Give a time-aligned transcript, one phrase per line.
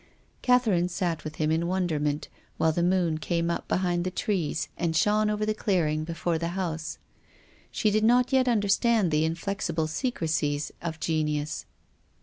[0.41, 4.95] Catherine sat with him in wonderment, while the moon came up behind the trees and
[4.95, 6.97] shone over the clearing before the house.
[7.69, 11.67] She did not yet understand the inflexible secrecies of genius.